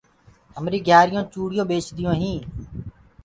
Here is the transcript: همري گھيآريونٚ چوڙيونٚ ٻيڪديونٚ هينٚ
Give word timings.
همري 0.55 0.79
گھيآريونٚ 0.87 1.29
چوڙيونٚ 1.33 1.69
ٻيڪديونٚ 1.69 2.19
هينٚ 2.21 2.41